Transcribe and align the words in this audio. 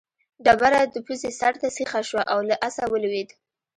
ډبره 0.45 0.79
د 0.93 0.95
پوځي 1.05 1.31
سر 1.39 1.53
ته 1.61 1.67
سیخه 1.77 1.99
شوه 2.09 2.23
او 2.33 2.39
له 2.49 2.55
آسه 2.67 2.83
ولوېد. 2.87 3.29